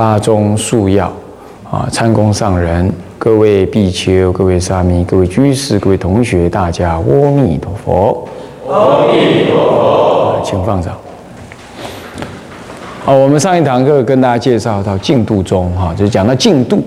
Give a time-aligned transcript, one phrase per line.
[0.00, 1.12] 巴中素要
[1.70, 8.26] 啊，参公上人，各位比丘、各位沙弥、各位居士、各位同学，大家阿弥陀佛。
[8.66, 10.40] 阿弥陀佛。
[10.42, 10.96] 请放掌。
[13.04, 16.82] 好，我们上一堂课跟大家介绍到净度中哈，就讲到净度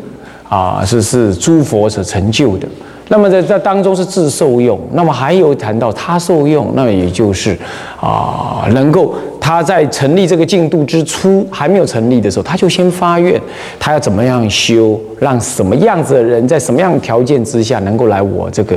[0.50, 2.68] 啊，是是诸佛所成就的。
[3.14, 7.56] 那么在这当中是自受用，那么还有谈到他受用，那也就是
[8.02, 13.40] 啊，能够他在成立这个净度之初还没有成立的时候，他就先发愿，
[13.80, 18.76] 他要怎么样修，让什么样子的人在什么样的条件之下能够来我这个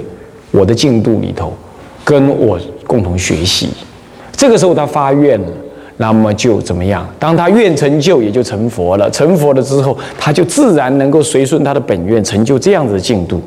[0.51, 1.51] 我的净度里头
[2.05, 3.71] 跟我共同学习。
[4.33, 5.49] 这个时候他发愿了。
[5.99, 7.09] 那么就怎么样？
[7.19, 9.11] 当他愿成就，也就成佛了。
[9.11, 13.41] 成佛了之后，他就自然能够随顺他的本愿，成就这样子的进度。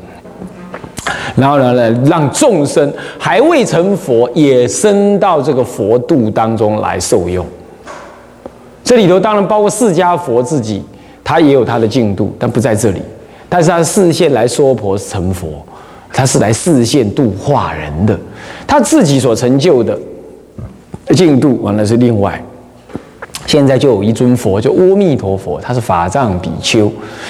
[1.36, 7.46] 然后呢，呢，让众生还未成佛，也升到这个佛度当中来受用。
[8.84, 10.84] 这里头当然包括释迦佛自己，
[11.24, 13.02] 他也有他的进度，但不在这里。
[13.48, 15.66] 但是他视线来说婆成佛，
[16.14, 18.18] 他是来视线度化人的，
[18.68, 19.98] 他自己所成就的。
[21.16, 22.40] 进度完了是另外，
[23.50, 26.88] 现在就有一尊佛，叫阿弥陀佛，他是法藏比丘。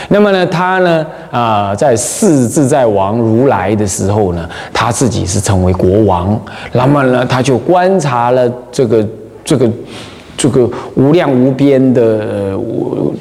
[0.09, 6.38] 那么呢，他呢啊，在四自在王如来的时候呢，他自己是成为国王。
[6.73, 9.08] 那么呢，他就观察了这个
[9.45, 9.72] 这个
[10.36, 12.54] 这个无量无边的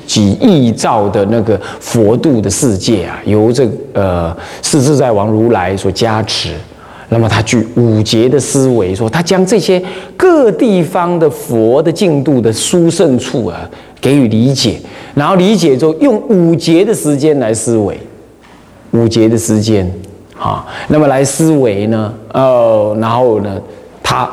[0.04, 6.52] 几亿兆的那个佛度的世界啊，由这呃四自在王如来所加持。
[7.10, 9.82] 那么他具五劫的思维，说他将这些
[10.14, 14.78] 各地方的佛的进度的殊胜处啊，给予理解，
[15.14, 17.98] 然后理解之后用五劫的时间来思维，
[18.90, 19.90] 五劫的时间，
[20.38, 23.58] 啊，那么来思维呢，呃，然后呢，
[24.02, 24.28] 他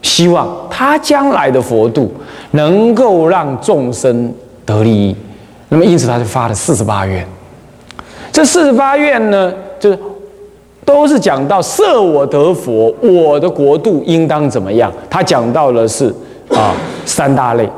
[0.00, 2.10] 希望他将来的佛度
[2.52, 4.32] 能够让众生
[4.64, 5.14] 得利益，
[5.68, 7.26] 那么因此他就发了四十八愿，
[8.32, 9.98] 这四十八愿呢，就是。
[10.92, 14.92] 都是讲到设我得佛，我的国度应当怎么样？
[15.08, 16.12] 他讲到的是
[16.50, 16.74] 啊
[17.06, 17.68] 三大类。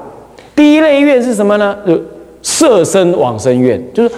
[0.56, 1.76] 第一类愿是什么呢？
[1.86, 2.00] 就
[2.42, 4.10] 设身往生愿，就是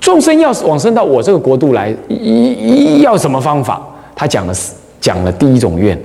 [0.00, 3.80] 众生要往生到我这个国度来，一要什么方法？
[4.14, 5.96] 他讲的是讲了第一种愿，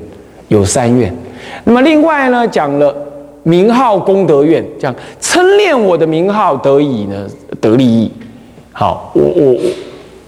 [0.50, 1.14] 有三愿。
[1.64, 2.94] 那么另外呢，讲了
[3.44, 7.26] 名号功德愿，讲称念我的名号得以呢
[7.62, 8.12] 得利益。
[8.74, 9.56] 好，我我。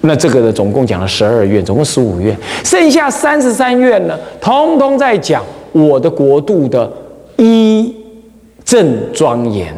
[0.02, 5.44] 那这个呢，总共讲了十二愿，总共十五愿，剩下三十三愿呢，通通在讲
[5.74, 6.90] 我的国度的
[7.36, 7.94] 一
[8.64, 9.74] 正庄严，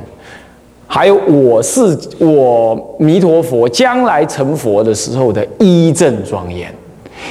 [0.85, 6.71] 还有我是我弥陀佛将来成佛的时候的一正庄严，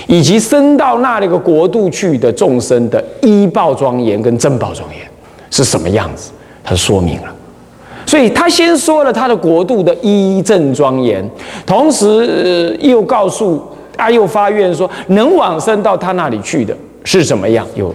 [0.08, 5.06] 以及升到那里个国度去的众生的一报庄严跟正报庄严
[5.50, 6.32] 是什么样子，
[6.64, 7.34] 他说明了。
[8.10, 11.24] 所以他先说了他的国度的一正庄严，
[11.64, 13.62] 同时又告诉
[13.96, 17.64] 他又发愿说能往生到他那里去的是怎么样？
[17.76, 17.94] 有，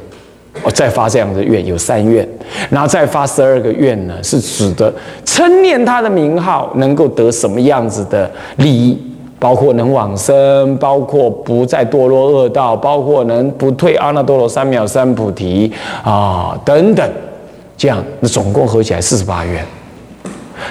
[0.63, 2.25] 我再发这样的愿，有三愿，
[2.69, 4.93] 然后再发十二个愿呢，是指的
[5.25, 8.97] 称念他的名号能够得什么样子的利益，
[9.37, 15.69] 包括能往生，包括不再堕落恶道，包括能不退阿耨多罗三藐三菩提
[16.05, 17.05] 啊等等，
[17.75, 19.61] 这样那总共合起来四十八愿。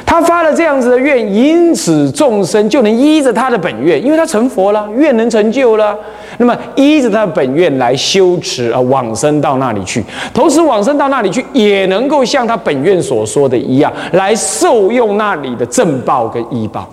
[0.06, 5.96] 他发了这样子的愿，因此众生就能依着他的本愿，因为他成佛了，愿能成就了。
[6.38, 10.02] 那么依着他的本愿来修持而往生到那里去，
[10.32, 16.88] 同时往生到那里去，也能够像他本愿所说的一样，来受用那里的正报跟医报。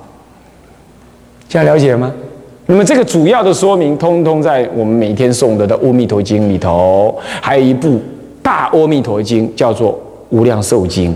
[1.50, 2.12] 这样了解吗？
[2.68, 8.00] 那么这个主要的说明，通通在我们每天诵的的《阿弥陀经》里头，还有一部
[8.42, 9.92] 大《阿弥陀经》，叫做
[10.30, 11.12] 《无量寿经》。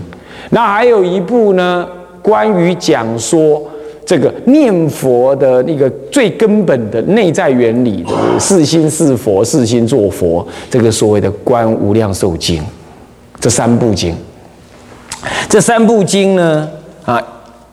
[0.50, 1.88] 那还有一部呢，
[2.22, 3.62] 关于讲说
[4.06, 12.62] 这个念佛的那个最根本的内在原理的“四心是佛，四心作佛”这个所谓的《观无量寿经》，
[13.40, 14.16] 这三部经，
[15.50, 16.70] 这三部经呢，
[17.04, 17.20] 啊，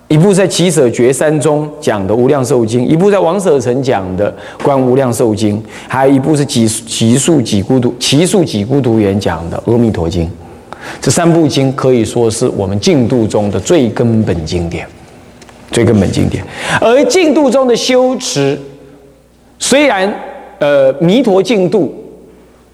[0.08, 4.34] 一部在起舍觉山中讲的《无量寿经》，一部在王舍城讲的
[4.64, 10.24] 《观无量寿经》，还有一部是几几数几孤独，奇数几孤独园讲的《阿弥陀经》。
[11.00, 14.86] 这三部经可以说是我们净度中的最根本经典，
[15.70, 16.44] 最根本经典。
[16.80, 18.58] 而净度中的修持，
[19.58, 20.12] 虽然
[20.58, 21.92] 呃弥陀净度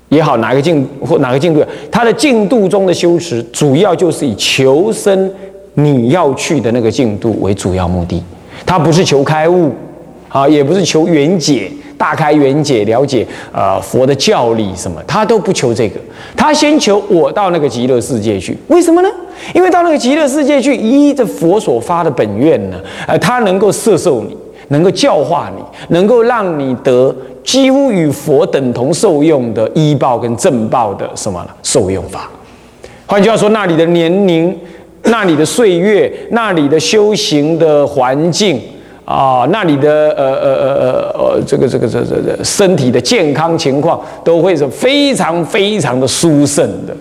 [0.08, 5.30] 也好，哪个净或哪个净度，它的净度中的修持，主要就是以求生
[5.74, 8.22] 你要去的那个净度为主要目的，
[8.66, 9.72] 它不是求开悟，
[10.28, 11.70] 啊，也不是求圆解。
[11.98, 15.98] 大开圆解，了解呃佛的教理什么，他都不求这个，
[16.36, 18.56] 他先求我到那个极乐世界去。
[18.68, 19.08] 为什么呢？
[19.52, 24.36] 因为到那个极乐世界去，依着佛所发的本愿呢，呃，他能够摄受你，
[24.68, 25.62] 能够教化你，
[25.94, 27.14] 能够让你得
[27.44, 32.30] 几乎与佛等同受用的医报跟正报的什么受用法。
[33.06, 34.56] 换句话说，那里的年龄，
[35.04, 38.60] 那里的岁月，那里的修行的环境。
[39.08, 46.94] 啊，那你的呃呃呃呃呃，这个这个这这这身体的健康情况都会是非常非常的殊胜的，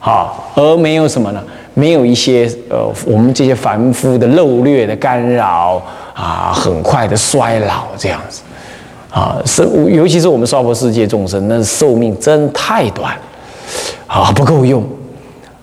[0.00, 1.40] 好，而没有什么呢？
[1.74, 5.80] 没有一些呃，我们这些凡夫的漏略的干扰
[6.12, 8.42] 啊，很快的衰老这样子，
[9.08, 13.16] 啊，是尤其是我们娑婆世界众生，那寿命真太短，
[14.08, 14.82] 啊，不够用。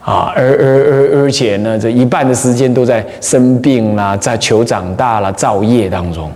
[0.06, 6.32] 啊，而而而而且呢，这一半的时间都在生病啦，在求长大啦、造业当中。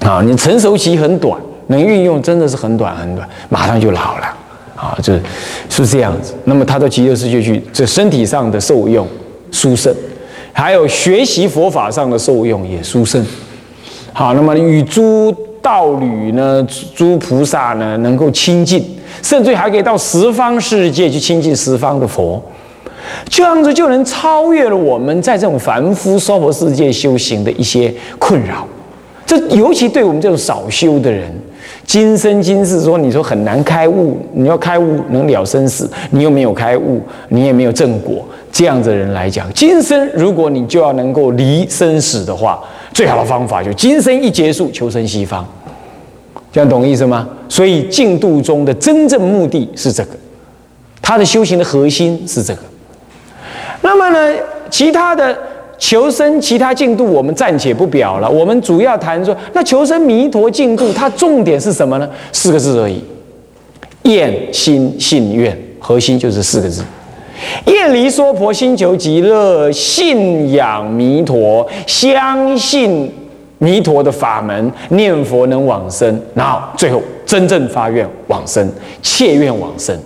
[0.00, 4.26] 啊，你成熟期很短，能运用真的是很短很短，马上就老了。
[4.74, 5.22] 啊，就是
[5.70, 6.34] 是这样子。
[6.44, 9.06] 那么他到极乐世界去，这身体上的受用
[9.52, 9.94] 殊胜，
[10.52, 13.24] 还有学习佛法上的受用也殊胜。
[14.12, 15.32] 好，那么与诸
[15.62, 16.66] 道侣呢，
[16.96, 18.97] 诸菩萨呢，能够亲近。
[19.22, 22.42] 甚至还可以到十方世界去亲近十方的佛，
[23.28, 28.66] 这样子就能超越了我们在这种凡夫娑婆世界修行的一些困扰。
[29.26, 31.30] 这尤其对我们这种少修的人，
[31.84, 42.58] 今生今世说你说很难开悟，你要开悟能了生死，你又没有开悟，你也没有正果，这样子的人来讲，今生如果你就要能够离生死的话，
[42.94, 45.46] 最好的方法就今生一结束，求生西方。
[46.50, 47.28] 这样懂意思吗？
[47.48, 50.10] 所以净度中的真正目的是这个，
[51.02, 52.60] 他的修行的核心是这个。
[53.82, 54.38] 那么呢，
[54.70, 55.36] 其他的
[55.78, 58.28] 求生、其他净度我们暂且不表了。
[58.28, 62.08] 我们主要谈说，那求生弥陀净度，它重点是什么呢？
[62.32, 63.02] 四个字而已：
[64.04, 65.56] 厌心信愿。
[65.78, 66.82] 核心就是四个字：
[67.66, 73.10] 厌离娑婆，心求极乐，信仰弥陀，相信。
[73.58, 78.68] 弥陀的法门，念佛能往生，然后最后真正发愿往生，
[79.02, 79.98] 切愿往生。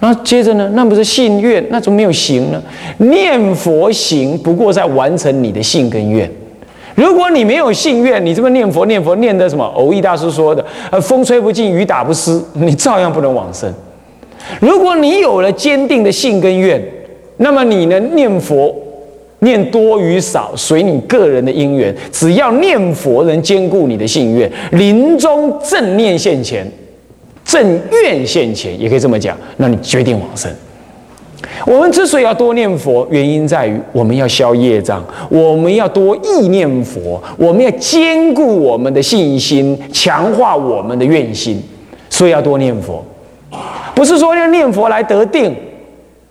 [0.00, 0.70] 那接着呢？
[0.74, 2.62] 那不是信愿，那怎么没有行呢？
[2.98, 6.30] 念佛行不过在完成你的信跟愿。
[6.94, 9.64] 如果你没有信愿，你这么念佛念佛念的什么？
[9.74, 13.72] 偶益大师说的，呃，风吹不进，雨打不湿，你照样不能往生。
[14.60, 16.80] 如果你有了坚定的信跟愿，
[17.38, 17.98] 那么你呢？
[17.98, 18.72] 念佛。
[19.44, 26.66] 念多与少随你个人的因缘，只要念佛能兼顾你的信愿，临终正念现前，
[27.44, 30.50] 正愿现前，也可以这么讲，那你决定往生。
[31.66, 41.62] 我们之所以要多念佛，原因在于我们要消业障，我们要多意念佛，我们要兼顾我们的信心，强化我们的愿心，
[42.08, 43.04] 所以要多念佛，
[43.94, 45.54] 不是说要念佛来得定。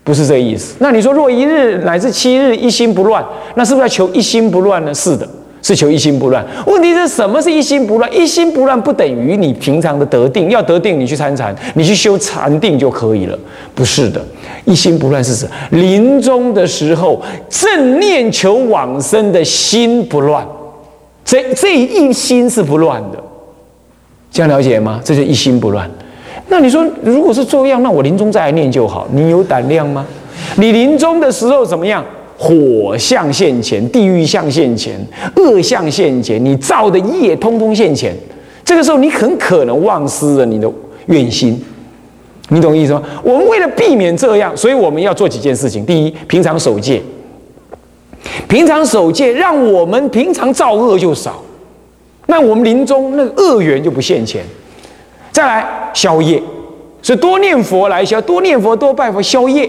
[0.03, 0.75] 不是这个意思。
[0.79, 3.23] 那你说，若一日乃至七日一心不乱，
[3.55, 4.93] 那是不是要求一心不乱呢？
[4.93, 5.27] 是的，
[5.61, 6.45] 是求一心不乱。
[6.67, 8.13] 问题是什么是一心不乱？
[8.13, 10.49] 一心不乱不等于你平常的得定。
[10.49, 13.39] 要得定，你去参禅，你去修禅定就可以了。
[13.73, 14.21] 不是的，
[14.65, 20.45] 一心不乱是指临终的时候正念求往生的心不乱。
[21.23, 23.23] 这这一心是不乱的，
[24.29, 24.99] 这样了解吗？
[25.01, 25.89] 这就一心不乱。
[26.47, 29.07] 那你说，如果是这样，那我临终再来念就好。
[29.11, 30.05] 你有胆量吗？
[30.57, 32.03] 你临终的时候怎么样？
[32.37, 34.99] 火相现前，地狱相现前，
[35.37, 38.13] 恶相现前，你造的业通通现前。
[38.65, 40.69] 这个时候，你很可能忘失了你的
[41.05, 41.59] 愿心。
[42.49, 43.01] 你懂意思吗？
[43.23, 45.85] 我们为了避免这样，所以我们要做几件事情。
[45.85, 47.01] 第一，平常守戒，
[48.49, 51.41] 平常守戒，让我们平常造恶就少，
[52.27, 54.43] 那我们临终那个恶缘就不现前。
[55.33, 56.41] 再来消业，
[57.01, 59.67] 所以多念佛来消，多念佛多拜佛消业，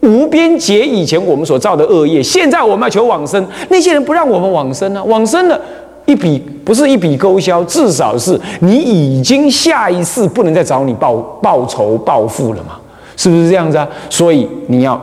[0.00, 5.02] 无边劫以前我们所造的恶业，现在我们要求往生，那些人不让我们往生呢？
[5.04, 5.58] 往生了，
[6.06, 12.76] 一笔不是一笔勾销，至少是你已经下一世不能再找你报报仇报复了嘛？
[13.16, 13.86] 是不是这样子啊？
[14.08, 15.00] 所以你要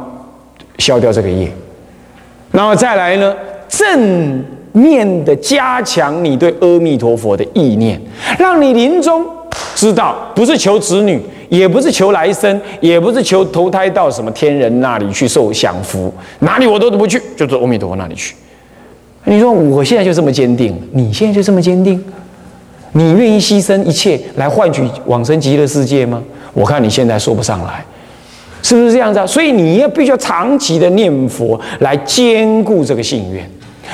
[0.80, 1.50] 消掉这个业，
[2.52, 3.34] 然后再来呢，
[3.70, 8.02] 正面的加强你对阿弥陀佛的意念，
[8.38, 9.26] 让你临终。
[9.76, 18.36] 知道不是求子女，也不是求来生，也不是求投胎到什么天人那里去受享福，哪里我都不去，就做阿弥陀佛那里去。
[19.26, 22.04] 你说我现在就这么坚定，你现在就这么坚定，
[22.94, 26.24] 你愿意牺牲一切来换取往生极乐世界吗？
[26.54, 27.86] 我看你现在说不上来，
[28.64, 29.28] 是不是这样子啊？
[29.28, 33.48] 所以你要必须要长期的念佛来兼顾这个信愿，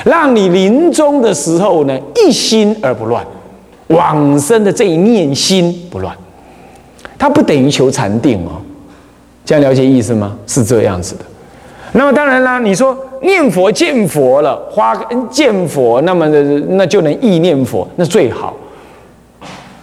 [0.05, 3.25] 让你临终的时候呢一心而不乱，
[3.87, 6.15] 往生的这一念心不乱。
[7.17, 8.61] 它不等于求禅定哦，
[9.45, 10.35] 这样了解意思吗？
[10.45, 11.21] 是这样子的。
[11.93, 14.93] 那么当然啦，你说念佛见佛了，花
[15.29, 16.27] 见佛，那么
[16.69, 18.53] 那就能意念佛，那最好。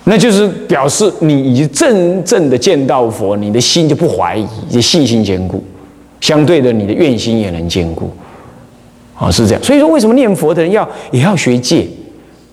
[0.04, 5.62] 那就是表示你已经真正的见到佛，你的心就不怀疑，你信心坚固，
[6.20, 8.10] 相对的，你的愿心也能坚固。
[9.16, 9.62] 啊，是这样。
[9.62, 11.86] 所以说，为什么念佛的人要也要学戒？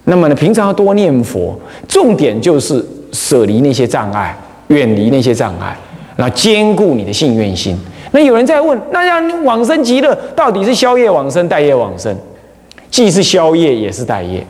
[0.10, 1.54] 那么呢，平常要多念佛，
[1.88, 4.36] 重点就是舍离那些障碍，
[4.68, 5.78] 远离那些障碍，
[6.16, 7.78] 然后兼顾你的信愿心。
[8.12, 12.16] 那有人在问，那要往生极乐，到底是宵夜往生、待业往生？
[12.90, 14.42] 既是宵夜，也是待业。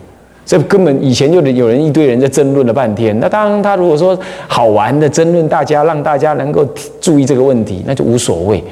[0.46, 3.20] 这根本以前就有人一堆人在争论了半天。
[3.20, 6.64] 那当然，他如果说好玩的争论，大家让大家能够
[7.02, 8.64] 注意这个问题，那就无所谓。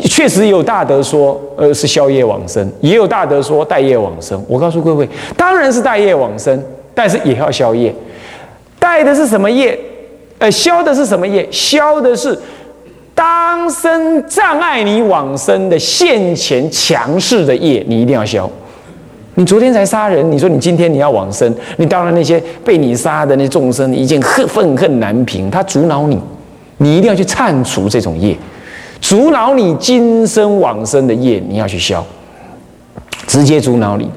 [0.00, 4.42] 确实有大德说，呃，是宵夜往生；也有大德说待业往生。
[4.48, 6.62] 我告诉各位，当然是待业往生，
[6.94, 7.94] 但是也要宵夜。
[8.78, 9.78] 待的是什么业？
[10.38, 11.46] 呃，消的是什么业？
[11.50, 12.38] 消的是。
[13.14, 18.50] 当生障碍你往生的现前强势的业，你一定要消。
[19.34, 26.18] 你昨天才杀人，你说你今天你要往生，你当然那些被你杀的那众生，已经恨愤恨难平，他阻挠你，
[26.78, 28.34] 你一定要去铲除这种业，
[29.02, 32.02] 阻挠你今生往生的业，你要去消，
[33.26, 34.10] 直接阻挠你。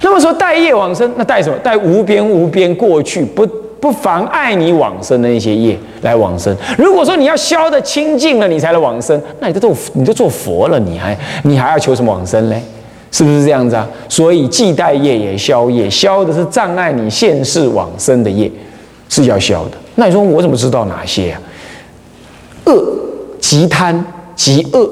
[0.00, 1.58] 那么说带业往生，那带什么？
[1.58, 3.46] 带无边无边过去不。
[3.80, 6.54] 不妨碍你往生的那些业来往生。
[6.76, 12.62] 如果说你要消的清净了，你才能往生，那你都做你都做佛了，你还你还要求什么往生嘞？
[13.10, 13.88] 是不是这样子啊？
[14.06, 18.52] 所以既带业也消业，消的是障碍你现世往生的业，
[19.08, 19.78] 是要消的。
[19.94, 21.40] 那你说我怎么知道哪些啊？
[22.66, 22.84] 恶
[23.40, 24.04] 极贪
[24.40, 24.88] 极恶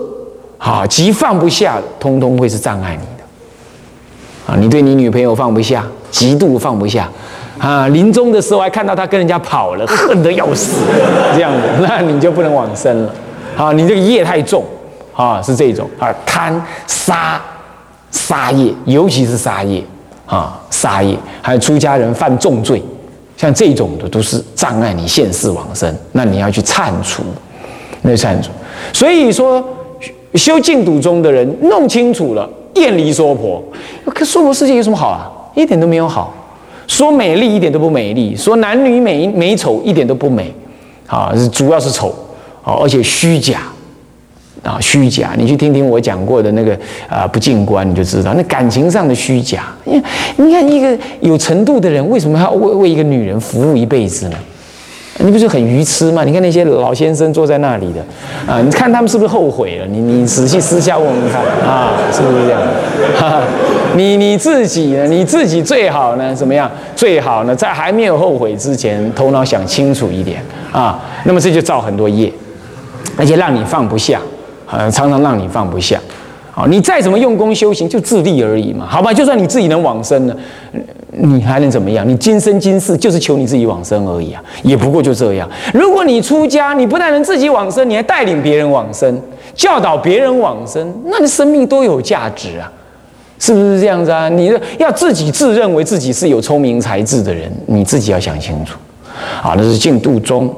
[0.58, 4.54] 啊极放不下，通通会是障碍你的啊！
[4.60, 7.08] 你对你女朋友放不下，极度放不下。
[7.56, 10.82] 啊，临终的时候还看到她跟人家跑了，恨得要死，
[11.32, 13.14] 这样的， 那你就不能往生了。
[13.56, 14.62] 啊，你这个业太重，
[15.14, 17.40] 啊，是这种啊，贪杀
[18.10, 19.82] 杀业，尤其是杀业
[20.26, 22.82] 啊，杀业，还有出家人犯重罪，
[23.38, 27.22] 像这种的都是障碍你现世往生，那你要去铲除，
[28.02, 28.50] 那铲除。
[28.92, 29.62] 所以说，
[30.34, 33.62] 修净土宗的人弄清楚了，厌离娑婆，
[34.06, 35.30] 可娑婆世界有什么好啊？
[35.54, 36.34] 一点都没有好。
[36.86, 40.50] 说美丽一点都不美丽，说男女美美丑一点都不美，
[41.06, 42.14] 啊，主要是丑，
[42.62, 43.60] 啊，而且虚假，
[44.62, 45.32] 啊，虚假。
[45.36, 49.64] 你去听听我讲过的那个啊，不净观，你就知道那感情上的虚假。
[49.84, 50.02] 你
[50.36, 54.36] 你看一个有程度的人，为什么要为为一个女人服务一辈子呢？
[55.18, 56.22] 你不是很愚痴吗？
[56.24, 58.00] 你看那些老先生坐在那里的，
[58.50, 59.86] 啊，你看他们是不是后悔了？
[59.86, 62.60] 你你仔细私下问问看，啊，是不是这样？
[63.96, 65.06] 你你自己呢？
[65.06, 66.34] 你自己最好呢？
[66.34, 66.70] 怎么样？
[66.94, 71.00] 最好呢，在还没有后悔之前，头脑想清楚一点啊。
[71.24, 72.32] 那么这就造很多业，
[73.16, 74.20] 而且让你放不下，
[74.66, 75.98] 啊，常常让你放不下。
[76.58, 79.12] 好，你再怎么用功修行，就自利而已嘛，好吧？
[79.12, 80.34] 就算你自己能往生呢。
[81.10, 82.06] 你还能怎么样？
[82.06, 85.48] 你今生今世就是求你自己往生而已啊，也不过就这样。
[85.72, 89.22] 如果你出家，你不但能自己往生，你还带领别人往生，
[89.54, 92.68] 教导别人往生，那你生命多有价值啊！
[93.38, 94.28] 是不是这样子啊？
[94.28, 98.76] 你要自己自认为自己是有聪明才智的人，你自己要想清楚。
[99.40, 100.52] 啊，那是净度中，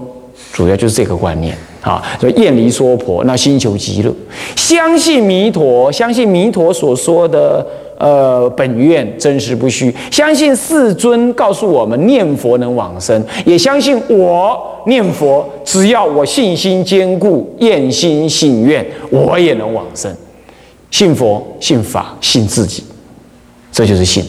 [0.53, 2.03] 主要就是这个观念啊。
[2.21, 4.15] 所以厌离娑婆，那心求极乐，
[4.57, 7.67] 相信弥陀，相信弥陀所说的。
[8.01, 20.11] 呃，本愿真实不虚，相信世尊告诉我们念佛能往生，也相信我念佛，只要我信心坚固，愿心信愿，我也能往生。
[20.91, 22.83] 信佛、信法、信自己，
[23.71, 24.25] 这就是信。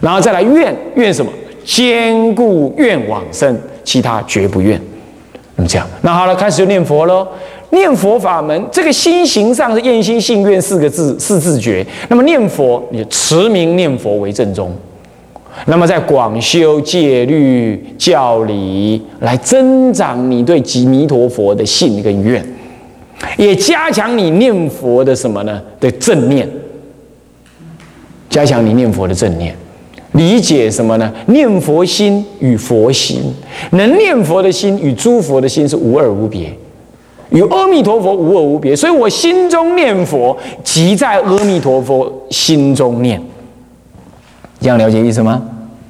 [0.00, 1.32] 然后再来愿，愿什么？
[1.64, 4.80] 坚固愿往生，其他绝不愿。
[5.56, 7.26] 那么这样，那好了，开始就念佛喽。
[7.70, 11.84] 念佛法门，这个心行上是愿心信愿四个字，四字诀。
[12.08, 14.72] 那么念佛，你持名念佛为正宗。
[15.64, 22.44] 那么在广修戒律教理，来增长你对极弥陀佛的信跟愿，
[23.36, 25.60] 也加强你念佛的什么呢？
[25.80, 26.48] 的正念，
[28.28, 29.56] 加强你念佛的正念。
[30.16, 31.12] 理解什么呢？
[31.26, 33.20] 念佛心与佛心，
[33.72, 36.52] 能念佛的心与诸佛的心是无二无别，
[37.30, 38.74] 与阿弥陀佛无二无别。
[38.74, 43.22] 所以我心中念佛，即在阿弥陀佛心中念。
[44.58, 45.42] 这样了解意思吗？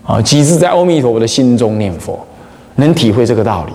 [0.02, 2.18] 啊，即是在阿弥陀佛的心中念佛，
[2.76, 3.72] 能体会这个道理。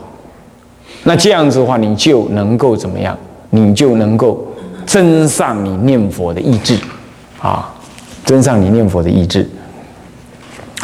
[1.03, 3.17] 那这样子的话，你就能够怎么样？
[3.51, 4.45] 你就能够
[4.85, 6.77] 增上你念佛的意志，
[7.39, 7.73] 啊，
[8.25, 9.49] 增上你念佛的意志。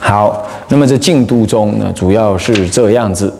[0.08, 3.32] 好，那么这净度宗呢，主要是这样子。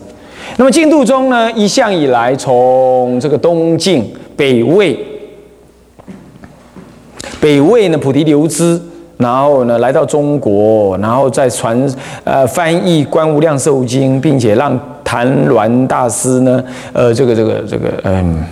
[0.58, 4.98] 那么净度宗呢，一向以来从这个东晋、北魏、
[7.40, 8.78] 北魏呢，菩提流支，
[9.16, 11.90] 然后呢，来到中国，然后再传
[12.24, 18.44] 呃翻译《观无量寿经》，并且让谭鸾大师呢，呃，这个这个这个嗯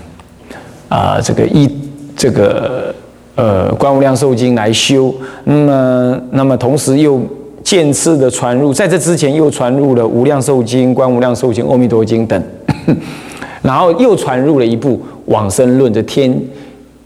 [0.89, 1.71] 啊，这个一
[2.17, 2.95] 这个
[3.35, 5.15] 呃《观无量寿经》来修。
[5.45, 7.21] 那么那么同时又
[7.67, 12.41] 渐次的传入，在这之前又传入了《无量寿经》《观无量寿经》《阿弥陀经》等，
[13.61, 16.33] 然后又传入了一部《往生论》的天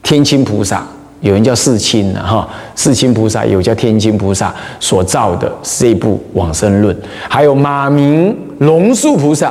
[0.02, 0.86] 天亲菩萨。
[1.22, 6.94] 有人叫世亲的哈，世亲菩萨有叫天亲菩萨所造的这部往生论，
[7.26, 9.50] 还有马明龙树菩萨，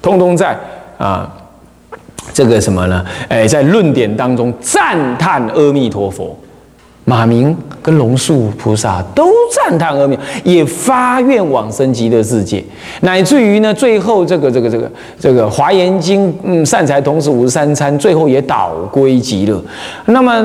[0.00, 0.56] 通通在
[0.98, 1.28] 啊
[2.32, 3.04] 这个什么呢？
[3.28, 6.38] 哎，在论点当中赞叹阿弥陀佛。
[7.12, 12.64] 马明跟龙树菩萨都赞叹阿弥，也发愿往生极乐世界，
[13.02, 14.90] 乃至于呢，最后这个这个这个
[15.20, 19.62] 这个华严经，嗯，善财童子五十三参，最后也倒归极乐。
[20.06, 20.40] 那么，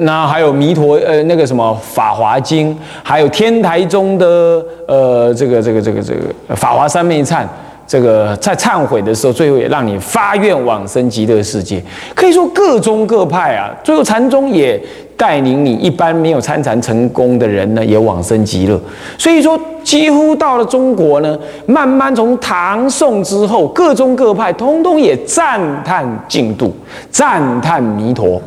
[0.00, 7.46] 那还有弥陀，呃，那个什么法华经，还有天台宗的，呃，这个这个这个这个法华三昧忏。
[7.88, 11.80] 这个在忏悔的时候，最后也让你发愿往生极乐世界。
[12.16, 14.76] 可以说各宗各派啊，最后禅宗也
[15.16, 18.80] 带领你一般没有参禅成功的人呢，也往生极乐。
[19.16, 26.72] 所以说，几乎到了中国呢，慢慢从唐宋之后，各宗各派通通也赞叹净土，
[27.10, 28.40] 赞叹弥陀。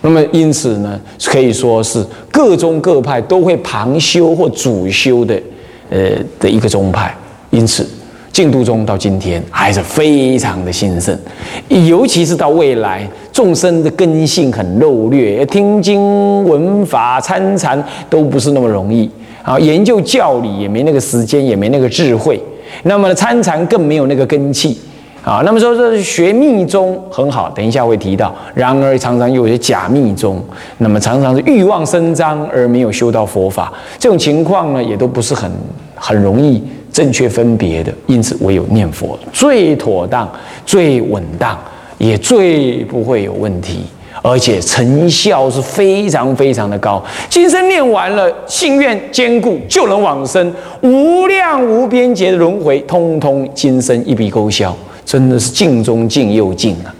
[0.00, 5.40] 那么因此呢，可以说是各宗各派都会旁修或主修的，
[5.90, 5.98] 呃
[6.38, 7.14] 的一个宗派。
[7.50, 7.86] 因此。
[8.40, 11.14] 净土宗到今天还是非常的兴盛，
[11.86, 19.10] 尤其是到未来，众生的根性很肉劣，听经闻法参禅都不是那么容易
[19.42, 19.58] 啊。
[19.58, 22.42] 研究教理也没那个时间，也没那个智慧。
[22.84, 24.80] 那么参禅更没有那个根气
[25.22, 25.42] 啊。
[25.44, 28.34] 那么说这学密宗很好，等一下会提到。
[28.54, 30.42] 然而常常又有些假密宗，
[30.78, 35.52] 那么常常是欲望伸张而没有修到佛法，这种情况呢，也都不是很
[35.94, 36.62] 很容易。
[36.92, 40.30] 正确分别的，因此唯有念佛最妥当、
[40.66, 41.58] 最稳当，
[41.98, 43.84] 也最不会有问题，
[44.22, 47.02] 而且成效是非常非常的高。
[47.28, 56.94] 今生念完了，心愿坚固，就能往生无量无边劫的轮回，通通今生一笔勾销，真的是尽中尽又尽啊！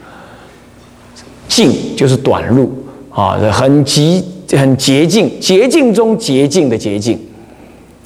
[1.49, 2.73] 尽就是短路
[3.11, 7.19] 啊，很极很捷径，捷径中捷径的捷径。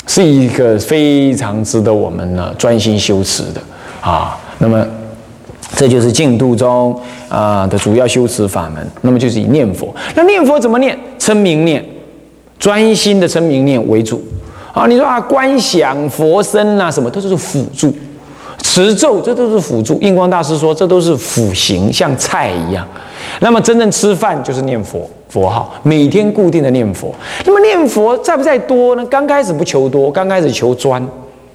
[0.06, 3.60] 是一个非常值得我们呢专心修持的
[4.00, 4.38] 啊。
[4.58, 4.86] 那么，
[5.74, 8.86] 这就是净土中啊的主要修持法门。
[9.00, 9.94] 那么就是以念佛。
[10.14, 10.98] 那念佛怎么念？
[11.18, 11.84] 称名念，
[12.58, 14.22] 专心的称名念为主
[14.72, 14.86] 啊。
[14.86, 17.94] 你说啊，观想佛身啊，什么都是辅助，
[18.62, 19.98] 持咒这都是辅助。
[20.00, 22.86] 印光大师说，这都是辅行，像菜一样。
[23.40, 25.08] 那么真正吃饭就是念佛。
[25.34, 27.12] 佛号每天固定的念佛，
[27.44, 29.04] 那么念佛在不在多呢？
[29.06, 31.04] 刚开始不求多，刚开始求专，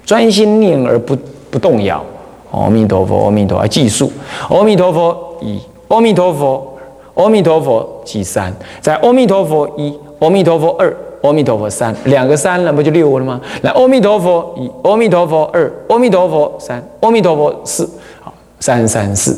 [0.04, 1.16] 专心念而不
[1.50, 2.04] 不动摇。
[2.50, 4.12] 阿弥陀佛，阿弥陀佛，计数。
[4.50, 6.76] 阿弥陀佛一，阿弥陀佛，
[7.14, 13.40] 阿弥陀佛计三，在阿弥陀佛一，阿弥陀佛二，阿弥陀佛三，两个三了不就六了吗？
[13.62, 17.88] 来，阿弥陀佛一，阿弥陀佛二，阿弥陀佛三，阿弥陀佛四，
[18.20, 19.34] 好，三三四。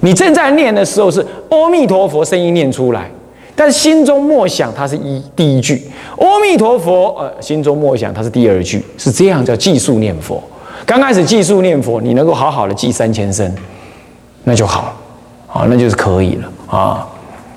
[0.00, 3.10] 你正在念的时候是阿弥陀佛声音念出来。
[3.58, 5.74] 但心中默想，它是一第一句；
[6.16, 10.40] 阿弥陀佛，呃，心中默想，它是第二句，是这样叫计数念佛。
[10.86, 13.52] 刚开始计数念佛，你能够好好的记三千声，
[14.44, 14.94] 那就好，
[15.48, 17.04] 好，那就是可以了啊。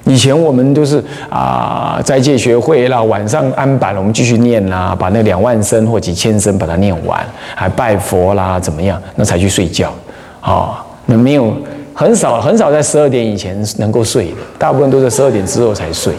[0.05, 9.93] 以前我们都是啊，斋戒学会啦，晚上安板了，我们继续念啦，把那两万声或几千声把它念完，还拜佛啦，怎么样，那才去睡觉
[10.41, 10.83] 啊？
[11.05, 11.55] 那没有。
[11.93, 16.13] 很少很少在十二点以前能够睡的，大部分都在十二点之后才睡。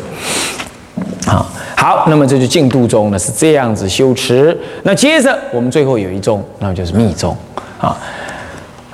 [1.27, 4.57] 好，好，那么这就淨土宗呢是这样子修持。
[4.83, 7.37] 那接着我们最后有一宗，那麼就是密宗。
[7.79, 7.97] 啊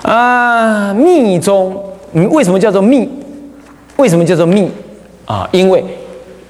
[0.03, 1.77] 啊，密宗，
[2.12, 3.09] 你为什么叫做密？
[3.97, 4.71] 为什么叫做密？
[5.27, 5.85] 啊，因为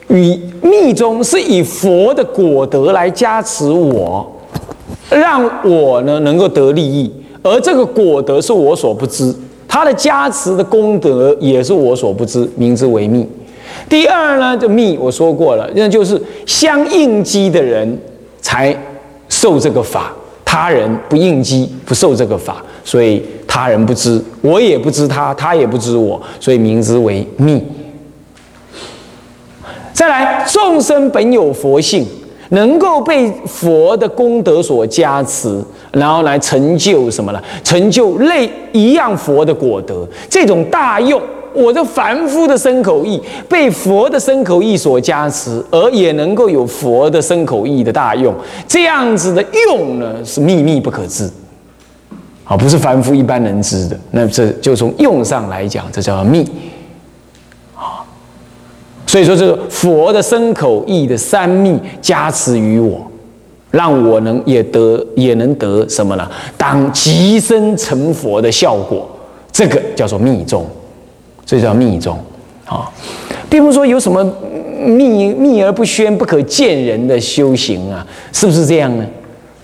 [0.09, 4.31] 以密宗是以佛的果德来加持我，
[5.11, 7.13] 让我呢能够得利益，
[7.43, 9.35] 而这个果德是我所不知，
[9.69, 13.25] 他的加持的功德也是我所不知，名之为密。
[13.89, 17.97] 第二呢，就密我说过了，那就是相应机的人
[18.41, 18.75] 才
[19.29, 20.13] 受这个法，
[20.45, 27.63] 他人不应机不受这个法，所以他人不知，我也不知他，他也不知我，所以名之为密。
[29.93, 32.07] 再来，众生本有佛性，
[32.51, 37.43] 能够被佛的功德所加持，然后来成就什么呢？
[37.63, 41.21] 成就类一样佛的果德，这种大用。
[41.55, 48.33] 我这凡夫的身口意被佛的身口意所加持，而也能够有佛的身口意的大用，
[48.69, 51.29] 这样子的用呢，是秘密不可知，
[52.45, 53.99] 啊，不是凡夫一般能知的。
[54.13, 56.47] 那这就从用上来讲，这叫密。
[59.09, 63.01] 所以说，这个佛的身口意的三密加持于我，
[63.71, 66.31] 让我能也得也能得什么呢？
[66.59, 69.09] 当即身成佛的效果，
[69.51, 70.67] 这个叫做密宗，
[71.47, 72.19] 这叫密宗
[72.67, 72.87] 啊，
[73.49, 74.23] 并不是说有什么
[74.85, 79.07] 秘秘而不宣、不可见人的修行啊，是不是这样呢？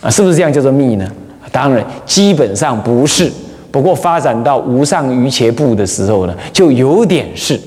[0.01, 1.07] 啊，是不是这样叫做密呢？
[1.53, 3.31] 当然，基本上不是。
[3.71, 7.61] 不过发展到无上瑜伽部的时候呢，就有点是。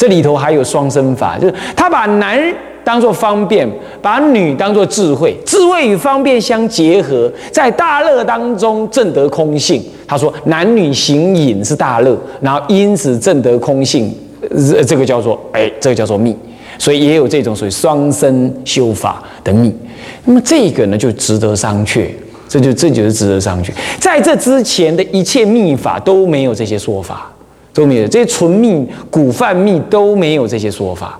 [0.00, 2.40] 这里头还有双生法，就是他把男
[2.82, 3.68] 当做方便，
[4.00, 9.84] 把女当做智慧，智慧与方便相结合，在大乐当中证得空性。
[10.08, 14.10] 他说男女行隐是大乐，然后因此证得空性，
[14.88, 16.34] 这个叫做哎，这个叫做密。
[16.78, 19.70] 所以也有这种属于双生修法的密。
[20.24, 22.06] 那么这个呢，就值得商榷。
[22.48, 23.70] 这就这就是值得商榷。
[24.00, 27.30] 在这之前的一切密法都没有这些说法。
[27.72, 31.18] 都没有这些纯密、古梵密都没有这些说法，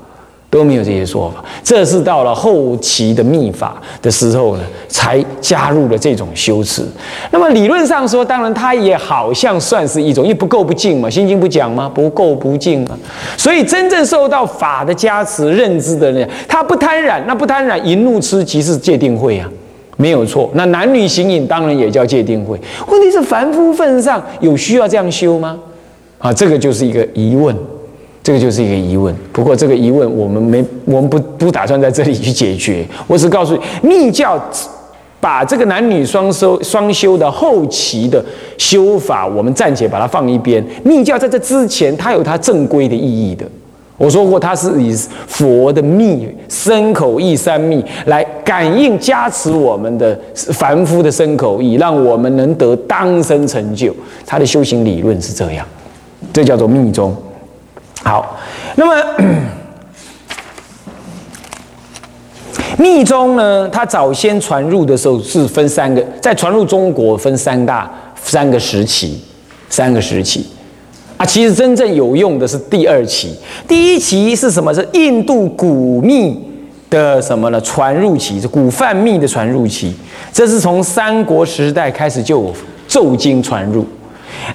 [0.51, 1.45] 都没有这些说法。
[1.63, 6.83] 这是到了后期的密法的时候呢，才加入了这种修持。
[7.31, 11.89] 那么理论上说，当然它也好像算是一种，因为不够不净嘛，《心经》不讲吗？
[11.93, 12.99] 不够不净嘛。
[13.37, 19.49] 所以真正受到法的加持、认知的人，他不贪染，那不贪染，淫怒痴即是戒定慧啊，
[19.97, 20.51] 没有错。
[20.55, 22.61] 那男女行淫当然也叫戒定慧。
[22.89, 25.57] 问题是凡夫份上有需要这样修吗？
[26.21, 27.57] 啊，这个就是一个疑问，
[28.23, 29.13] 这个就是一个疑问。
[29.33, 32.87] 不过这个疑问我们没，我们不不打算在这里去解决。
[33.07, 34.39] 我只告诉你，密教
[35.19, 38.23] 把这个男女双修双修的后期的
[38.59, 40.63] 修法，我们暂且把它放一边。
[40.85, 43.47] 密教在这之前，它有它正规的意义的。
[43.97, 44.95] 我说过，它是以
[45.27, 53.95] 佛的密身口意三密来感应加持我们的凡夫的身口意，让我们能得当生成就。
[54.27, 55.67] 它的修行理论是这样。
[56.41, 57.15] 这叫做密宗。
[58.03, 58.39] 好，
[58.75, 58.95] 那么
[62.79, 63.69] 密宗呢？
[63.69, 69.21] 它早先传入的时候是分三个，在传入中国分三大三个时期，
[69.69, 70.47] 三个时期
[71.19, 71.27] 啊。
[71.27, 73.37] 其实真正有用的是第二期，
[73.69, 74.73] 第一期是什么？
[74.73, 76.43] 是印度古密
[76.89, 77.61] 的什么呢？
[77.61, 79.95] 传入期是古梵密的传入期，
[80.33, 82.55] 这是从三国时代开始就有
[82.89, 83.85] 咒经传入。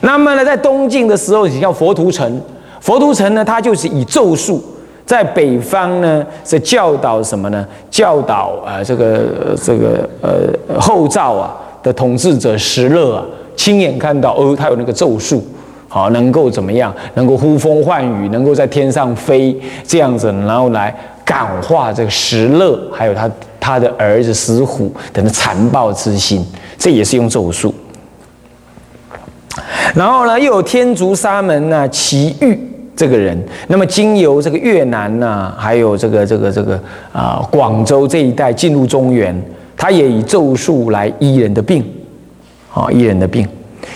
[0.02, 2.42] 那么呢，在东晋的时候，你叫佛图澄。
[2.80, 4.64] 佛图澄呢，他就是以咒术，
[5.06, 7.66] 在北方呢是教导什么呢？
[7.90, 15.44] 教导啊，这个这个呃后赵啊的统治者石勒啊，亲眼看到哦，他有那个咒术，
[15.88, 16.94] 好，能够怎么样？
[17.16, 23.28] 能够呼风唤雨，能够在天上飞，这样子，然后来感化这个石勒，还有他
[23.60, 26.46] 他的儿子石虎等的残暴之心，
[26.78, 27.74] 这也是用咒术。
[29.94, 32.60] 然后呢，又有天竺沙门呐，奇遇
[32.96, 33.38] 这个人。
[33.68, 36.80] 那么经由这个越南呐，还有这个这个这个
[37.14, 39.40] 啊广州这一带进入中原，
[39.78, 41.84] 他也以咒术来医人的病，
[42.74, 43.48] 啊医人的病。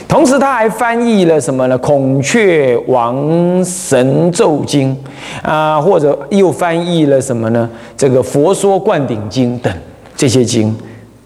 [0.07, 1.77] 同时他还翻译了什么呢？
[1.77, 4.95] 孔雀王神咒经
[5.41, 7.69] 啊，或者又翻译了什么呢？
[7.97, 9.71] 这个佛说灌顶经等
[10.15, 10.75] 这些经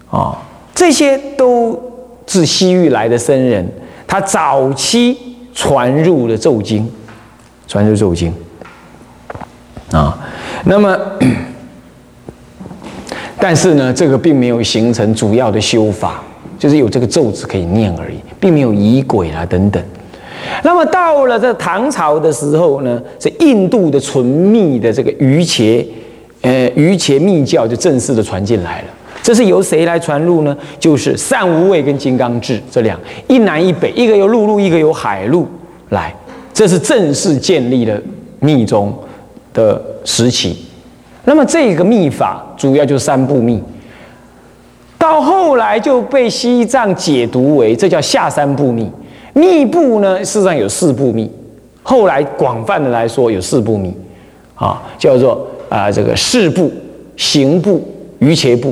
[0.10, 0.38] 啊，
[0.74, 1.80] 这些都
[2.26, 3.65] 是西域来的僧人。
[4.13, 5.17] 他早期
[5.56, 6.88] 传入了咒经，
[7.67, 8.32] 传入咒经
[9.91, 10.15] 啊，
[10.65, 10.95] 那么，
[13.41, 16.23] 但是呢，这个并没有形成主要的修法，
[16.60, 19.84] 就是有这个咒字可以念而已，并没有仪轨啊等等。
[20.63, 25.84] 那么到了这唐朝的时候呢，是印度的纯密的这个瑜伽，
[26.41, 28.88] 呃，瑜伽密教就正式的传进来了。
[29.23, 30.55] 这是由谁来传入呢？
[30.77, 35.47] 就是善无畏跟金刚智这两，一南一北，一个由陆路，一个由海路
[35.89, 36.13] 来。
[36.53, 37.99] 这是正式建立了
[38.39, 38.93] 密宗
[39.53, 40.55] 的时期
[41.23, 43.63] 那么这个秘法主要就是三部密，
[44.99, 48.91] 到后来就被西藏解读为这叫下三部密。
[49.33, 51.31] 密部呢，事实上有四部密，
[51.81, 53.91] 后来广泛的来说有四部密，
[54.53, 56.71] 啊，叫做啊这个事部、
[57.15, 57.83] 行部、
[58.19, 58.71] 瑜伽部，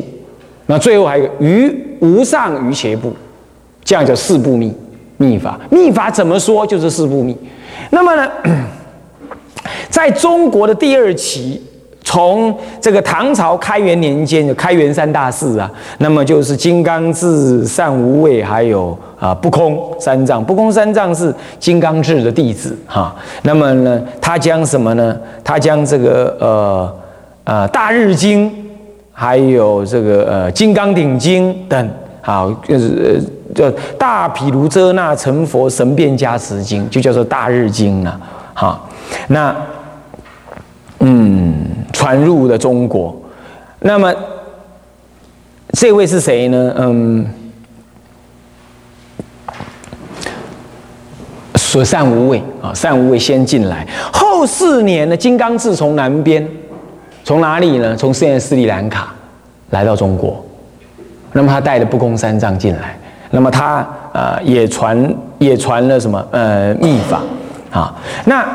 [0.71, 3.13] 那最后还有个于无上于邪部，
[3.84, 4.73] 这样叫四部密
[5.17, 5.60] 密法。
[5.69, 7.36] 密法怎么说就是四部密。
[7.89, 8.31] 那么呢，
[9.89, 11.62] 在中国的第二期。
[12.03, 20.43] 从这个唐朝开元年间就开元三大寺啊，那么就是金刚智、善无畏，还有啊不空三藏。
[20.43, 23.15] 不空三藏是金刚智的弟子哈。
[23.43, 25.15] 那么呢，他将什么呢？
[25.43, 26.95] 他将这个呃
[27.45, 28.51] 呃大日经，
[29.12, 31.89] 还有这个呃金刚顶经等，
[32.21, 33.21] 好就是
[33.54, 38.19] 叫大毗卢遮那成佛神变加持经，就叫做大日经了
[38.54, 38.82] 哈。
[39.28, 39.56] 那
[41.00, 41.56] 嗯。
[41.93, 43.15] 传入了中国，
[43.82, 44.12] 那么
[45.74, 46.74] 这位是谁呢？
[46.78, 47.28] 嗯，
[51.56, 56.47] 所善无畏啊，善无畏先进来，后四年呢，金刚智从南边，
[57.23, 57.95] 从哪里呢？
[57.95, 59.13] 从现在斯里兰卡
[59.69, 60.43] 来到中国，
[61.34, 62.97] 那么他带着不空三藏进来，
[63.29, 67.21] 那么他呃也传也传了什么呃秘法
[67.71, 67.93] 啊？
[68.25, 68.45] 那。